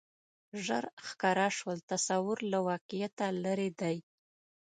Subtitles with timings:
[0.65, 3.97] ژر ښکاره شول تصور له واقعیته لرې دی